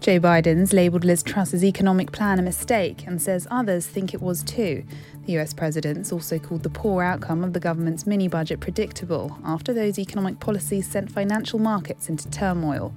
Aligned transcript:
Joe 0.00 0.20
Biden's 0.20 0.72
labelled 0.72 1.04
Liz 1.04 1.24
Truss's 1.24 1.64
economic 1.64 2.12
plan 2.12 2.38
a 2.38 2.42
mistake 2.42 3.04
and 3.08 3.20
says 3.20 3.48
others 3.50 3.84
think 3.84 4.14
it 4.14 4.22
was 4.22 4.44
too. 4.44 4.84
The 5.26 5.36
US 5.38 5.52
president's 5.52 6.12
also 6.12 6.38
called 6.38 6.62
the 6.62 6.70
poor 6.70 7.02
outcome 7.02 7.42
of 7.42 7.52
the 7.52 7.58
government's 7.58 8.06
mini 8.06 8.28
budget 8.28 8.60
predictable 8.60 9.36
after 9.44 9.74
those 9.74 9.98
economic 9.98 10.38
policies 10.38 10.86
sent 10.86 11.10
financial 11.10 11.58
markets 11.58 12.08
into 12.08 12.30
turmoil. 12.30 12.94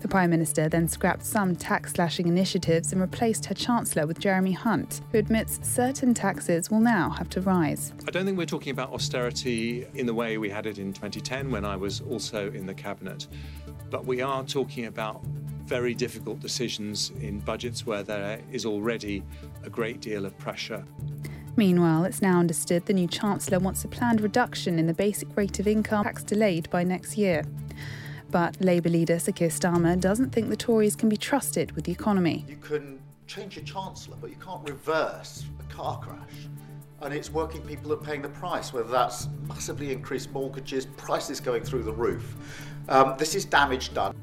The 0.00 0.08
Prime 0.08 0.28
Minister 0.28 0.68
then 0.68 0.88
scrapped 0.88 1.24
some 1.24 1.56
tax 1.56 1.92
slashing 1.94 2.28
initiatives 2.28 2.92
and 2.92 3.00
replaced 3.00 3.46
her 3.46 3.54
Chancellor 3.54 4.06
with 4.06 4.18
Jeremy 4.18 4.52
Hunt, 4.52 5.00
who 5.10 5.18
admits 5.18 5.58
certain 5.66 6.12
taxes 6.12 6.70
will 6.70 6.80
now 6.80 7.08
have 7.10 7.30
to 7.30 7.40
rise. 7.40 7.94
I 8.06 8.10
don't 8.10 8.26
think 8.26 8.36
we're 8.36 8.44
talking 8.44 8.72
about 8.72 8.92
austerity 8.92 9.86
in 9.94 10.04
the 10.04 10.14
way 10.14 10.36
we 10.36 10.50
had 10.50 10.66
it 10.66 10.78
in 10.78 10.92
2010 10.92 11.50
when 11.50 11.64
I 11.64 11.76
was 11.76 12.02
also 12.02 12.50
in 12.50 12.66
the 12.66 12.74
Cabinet, 12.74 13.26
but 13.90 14.04
we 14.04 14.20
are 14.20 14.44
talking 14.44 14.84
about 14.84 15.24
very 15.72 15.94
difficult 15.94 16.38
decisions 16.38 17.12
in 17.22 17.40
budgets 17.40 17.86
where 17.86 18.02
there 18.02 18.38
is 18.52 18.66
already 18.66 19.22
a 19.64 19.70
great 19.70 20.02
deal 20.02 20.26
of 20.26 20.36
pressure. 20.36 20.84
Meanwhile, 21.56 22.04
it's 22.04 22.20
now 22.20 22.38
understood 22.40 22.84
the 22.84 22.92
new 22.92 23.08
Chancellor 23.08 23.58
wants 23.58 23.82
a 23.82 23.88
planned 23.88 24.20
reduction 24.20 24.78
in 24.78 24.86
the 24.86 24.92
basic 24.92 25.34
rate 25.34 25.58
of 25.60 25.66
income 25.66 26.04
tax 26.04 26.22
delayed 26.24 26.68
by 26.68 26.84
next 26.84 27.16
year. 27.16 27.46
But 28.30 28.60
Labour 28.60 28.90
leader 28.90 29.18
Sir 29.18 29.32
Keir 29.32 29.48
Starmer 29.48 29.98
doesn't 29.98 30.28
think 30.28 30.50
the 30.50 30.56
Tories 30.56 30.94
can 30.94 31.08
be 31.08 31.16
trusted 31.16 31.72
with 31.72 31.86
the 31.86 31.92
economy. 31.92 32.44
You 32.46 32.58
can 32.58 33.00
change 33.26 33.56
your 33.56 33.64
Chancellor, 33.64 34.18
but 34.20 34.28
you 34.28 34.36
can't 34.36 34.68
reverse 34.68 35.46
a 35.58 35.72
car 35.72 35.98
crash. 36.00 36.48
And 37.00 37.14
it's 37.14 37.30
working 37.30 37.62
people 37.62 37.88
that 37.88 38.00
are 38.00 38.04
paying 38.04 38.20
the 38.20 38.28
price, 38.28 38.74
whether 38.74 38.90
that's 38.90 39.26
massively 39.48 39.90
increased 39.90 40.30
mortgages, 40.32 40.84
prices 40.84 41.40
going 41.40 41.62
through 41.62 41.84
the 41.84 41.94
roof. 41.94 42.36
Um, 42.90 43.14
this 43.16 43.34
is 43.34 43.46
damage 43.46 43.94
done. 43.94 44.14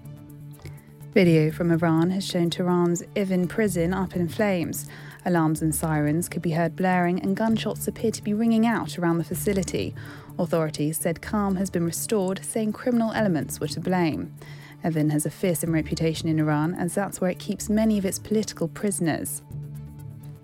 Video 1.14 1.50
from 1.50 1.72
Iran 1.72 2.12
has 2.12 2.24
shown 2.24 2.52
Tehran's 2.52 3.02
Evin 3.16 3.50
prison 3.50 3.96
up 3.96 4.16
in 4.16 4.28
flames. 4.28 4.88
Alarms 5.26 5.64
and 5.64 5.74
sirens 5.74 6.30
could 6.30 6.44
be 6.44 6.52
heard 6.52 6.76
blaring, 6.76 7.20
and 7.20 7.36
gunshots 7.36 7.88
appear 7.88 8.12
to 8.12 8.22
be 8.22 8.32
ringing 8.32 8.68
out 8.68 9.00
around 9.00 9.18
the 9.18 9.24
facility. 9.24 9.96
Authorities 10.38 11.00
said 11.00 11.20
calm 11.20 11.56
has 11.56 11.72
been 11.72 11.84
restored, 11.84 12.46
saying 12.46 12.74
criminal 12.74 13.12
elements 13.14 13.60
were 13.60 13.68
to 13.70 13.80
blame. 13.80 14.36
Evin 14.86 15.10
has 15.10 15.26
a 15.26 15.32
fearsome 15.32 15.74
reputation 15.74 16.30
in 16.30 16.40
Iran, 16.40 16.76
as 16.76 16.94
that's 16.94 17.20
where 17.20 17.32
it 17.32 17.40
keeps 17.40 17.70
many 17.70 17.98
of 17.98 18.06
its 18.06 18.20
political 18.20 18.68
prisoners. 18.68 19.42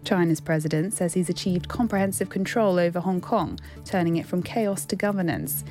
China's 0.03 0.41
president 0.41 0.95
says 0.95 1.13
he's 1.13 1.29
achieved 1.29 1.67
comprehensive 1.67 2.29
control 2.29 2.79
over 2.79 2.99
Hong 2.99 3.21
Kong, 3.21 3.59
turning 3.83 4.15
it 4.15 4.25
from 4.25 4.41
chaos 4.41 4.83
to 4.85 4.95
governance. 4.95 5.63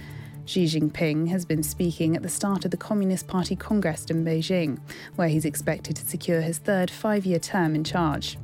Xi 0.47 0.67
Jinping 0.67 1.28
has 1.28 1.47
been 1.47 1.62
speaking 1.62 2.14
at 2.14 2.23
the 2.23 2.28
start 2.28 2.67
of 2.67 2.70
the 2.70 2.77
Communist 2.77 3.27
Party 3.27 3.56
Congress 3.56 4.05
in 4.06 4.25
Beijing, 4.25 4.78
where 5.17 5.28
he's 5.28 5.47
expected 5.47 5.97
to 5.97 6.06
secure 6.06 6.42
his 6.42 6.59
third 6.59 6.91
five 6.91 7.25
year 7.25 7.39
term 7.39 7.75
in 7.75 7.83
charge. 7.83 8.39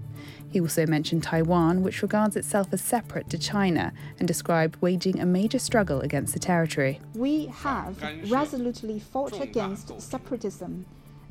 He 0.49 0.61
also 0.61 0.87
mentioned 0.87 1.23
Taiwan, 1.23 1.83
which 1.83 2.03
regards 2.03 2.37
itself 2.37 2.69
as 2.73 2.81
separate 2.81 3.29
to 3.31 3.39
China, 3.39 3.93
and 4.19 4.27
described 4.27 4.81
waging 4.81 5.21
a 5.21 5.27
major 5.27 5.59
struggle 5.59 6.01
against 6.01 6.33
the 6.33 6.41
territory. 6.41 7.01
We 7.15 7.47
have 7.47 8.03
resolutely 8.31 8.99
fought 8.99 9.41
against 9.41 10.01
separatism 10.01 10.87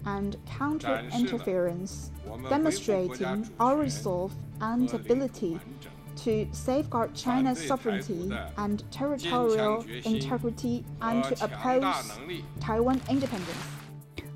and 0.05 0.37
counter 0.45 1.03
interference, 1.13 2.11
demonstrating 2.47 3.49
our 3.59 3.75
resolve 3.75 4.33
and 4.61 4.93
ability 4.93 5.59
to 6.23 6.47
safeguard 6.51 7.15
China's 7.15 7.65
sovereignty 7.65 8.31
and 8.57 8.83
territorial 8.91 9.85
integrity 10.05 10.85
and 11.01 11.23
to 11.23 11.43
oppose 11.43 12.19
Taiwan 12.59 13.01
independence. 13.09 13.57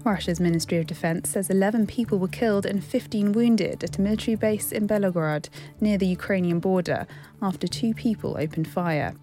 Russia's 0.03 0.39
Ministry 0.41 0.79
of 0.79 0.87
Defense 0.87 1.29
says 1.29 1.49
11 1.49 1.87
people 1.87 2.19
were 2.19 2.27
killed 2.27 2.65
and 2.65 2.83
15 2.83 3.31
wounded 3.31 3.83
at 3.85 3.97
a 3.97 4.01
military 4.01 4.35
base 4.35 4.73
in 4.73 4.85
Belgorod 4.85 5.47
near 5.79 5.97
the 5.97 6.07
Ukrainian 6.07 6.59
border 6.59 7.07
after 7.41 7.67
two 7.67 7.93
people 7.93 8.35
opened 8.37 8.67
fire. 8.67 9.15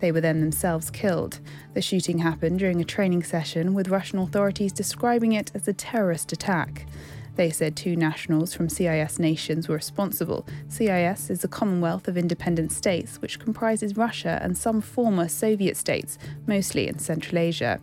They 0.00 0.12
were 0.12 0.20
then 0.20 0.40
themselves 0.40 0.90
killed. 0.90 1.40
The 1.74 1.82
shooting 1.82 2.18
happened 2.18 2.58
during 2.58 2.80
a 2.80 2.84
training 2.84 3.22
session, 3.22 3.74
with 3.74 3.88
Russian 3.88 4.18
authorities 4.18 4.72
describing 4.72 5.32
it 5.32 5.50
as 5.54 5.68
a 5.68 5.72
terrorist 5.72 6.32
attack. 6.32 6.86
They 7.40 7.48
said 7.48 7.74
two 7.74 7.96
nationals 7.96 8.52
from 8.52 8.68
CIS 8.68 9.18
nations 9.18 9.66
were 9.66 9.76
responsible. 9.76 10.46
CIS 10.68 11.30
is 11.30 11.40
the 11.40 11.48
Commonwealth 11.48 12.06
of 12.06 12.18
Independent 12.18 12.70
States, 12.70 13.16
which 13.22 13.38
comprises 13.38 13.96
Russia 13.96 14.38
and 14.42 14.58
some 14.58 14.82
former 14.82 15.26
Soviet 15.26 15.78
states, 15.78 16.18
mostly 16.46 16.86
in 16.86 16.98
Central 16.98 17.38
Asia. 17.38 17.80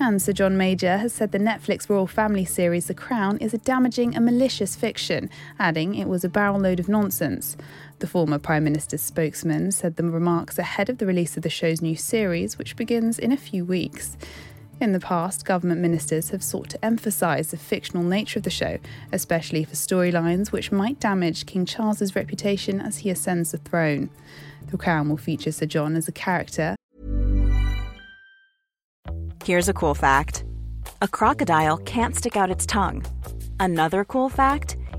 And 0.00 0.22
Sir 0.22 0.32
John 0.32 0.56
Major 0.56 0.96
has 0.96 1.12
said 1.12 1.32
the 1.32 1.38
Netflix 1.38 1.90
royal 1.90 2.06
family 2.06 2.46
series 2.46 2.86
The 2.86 2.94
Crown 2.94 3.36
is 3.42 3.52
a 3.52 3.58
damaging 3.58 4.16
and 4.16 4.24
malicious 4.24 4.74
fiction, 4.74 5.28
adding 5.58 5.94
it 5.94 6.08
was 6.08 6.24
a 6.24 6.30
barrel 6.30 6.58
load 6.58 6.80
of 6.80 6.88
nonsense. 6.88 7.58
The 7.98 8.06
former 8.06 8.38
Prime 8.38 8.64
Minister's 8.64 9.02
spokesman 9.02 9.70
said 9.70 9.96
the 9.96 10.04
remarks 10.04 10.58
ahead 10.58 10.88
of 10.88 10.96
the 10.96 11.04
release 11.04 11.36
of 11.36 11.42
the 11.42 11.50
show's 11.50 11.82
new 11.82 11.94
series, 11.94 12.56
which 12.56 12.74
begins 12.74 13.18
in 13.18 13.32
a 13.32 13.36
few 13.36 13.66
weeks. 13.66 14.16
In 14.80 14.92
the 14.92 15.00
past, 15.00 15.44
government 15.44 15.80
ministers 15.80 16.30
have 16.30 16.42
sought 16.42 16.70
to 16.70 16.84
emphasise 16.84 17.50
the 17.50 17.56
fictional 17.56 18.04
nature 18.04 18.38
of 18.38 18.44
the 18.44 18.50
show, 18.50 18.78
especially 19.12 19.64
for 19.64 19.74
storylines 19.74 20.52
which 20.52 20.70
might 20.70 21.00
damage 21.00 21.46
King 21.46 21.66
Charles's 21.66 22.14
reputation 22.14 22.80
as 22.80 22.98
he 22.98 23.10
ascends 23.10 23.50
the 23.50 23.58
throne. 23.58 24.08
The 24.68 24.78
Crown 24.78 25.08
will 25.08 25.16
feature 25.16 25.50
Sir 25.50 25.66
John 25.66 25.96
as 25.96 26.06
a 26.06 26.12
character. 26.12 26.76
Here's 29.44 29.68
a 29.68 29.72
cool 29.72 29.94
fact 29.94 30.44
a 31.02 31.08
crocodile 31.08 31.78
can't 31.78 32.14
stick 32.14 32.36
out 32.36 32.50
its 32.50 32.64
tongue. 32.64 33.04
Another 33.58 34.04
cool 34.04 34.28
fact 34.28 34.76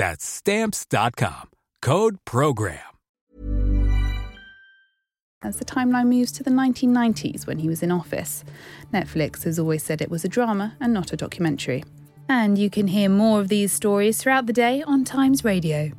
That's 0.00 0.24
stamps.com. 0.24 1.50
Code 1.82 2.16
program. 2.24 2.80
as 5.42 5.56
the 5.56 5.64
timeline 5.64 6.06
moves 6.06 6.32
to 6.32 6.42
the 6.42 6.50
1990s 6.50 7.46
when 7.46 7.58
he 7.58 7.68
was 7.68 7.82
in 7.82 7.90
office. 7.90 8.44
Netflix 8.92 9.44
has 9.44 9.58
always 9.58 9.82
said 9.82 10.00
it 10.00 10.10
was 10.10 10.24
a 10.24 10.28
drama 10.28 10.74
and 10.80 10.94
not 10.94 11.12
a 11.12 11.16
documentary. 11.16 11.84
And 12.30 12.56
you 12.56 12.70
can 12.70 12.88
hear 12.88 13.10
more 13.10 13.40
of 13.40 13.48
these 13.48 13.72
stories 13.72 14.16
throughout 14.16 14.46
the 14.46 14.52
day 14.52 14.82
on 14.82 15.04
Times 15.04 15.44
Radio. 15.44 15.92